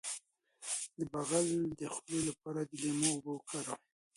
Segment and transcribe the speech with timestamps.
[0.97, 1.47] د بغل
[1.79, 3.81] د خولې لپاره د لیمو اوبه وکاروئ